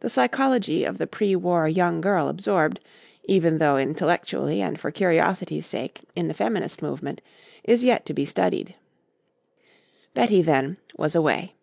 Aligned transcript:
The 0.00 0.10
psychology 0.10 0.84
of 0.84 0.98
the 0.98 1.06
pre 1.06 1.34
war 1.34 1.66
young 1.66 2.02
girl 2.02 2.28
absorbed, 2.28 2.78
even 3.24 3.56
though 3.56 3.78
intellectually 3.78 4.60
and 4.60 4.78
for 4.78 4.90
curiosity's 4.90 5.64
sake, 5.64 6.02
in 6.14 6.28
the 6.28 6.34
feminist 6.34 6.82
movement, 6.82 7.22
is 7.64 7.82
yet 7.82 8.04
to 8.04 8.12
be 8.12 8.26
studied. 8.26 8.74
Betty, 10.12 10.42
then, 10.42 10.76
was 10.98 11.14
away. 11.14 11.54